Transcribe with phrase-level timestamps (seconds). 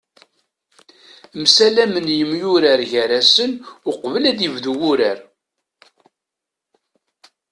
[1.41, 3.51] Msalamen yemyurar gar-asen
[3.89, 5.19] uqbel ad ibdu wurar.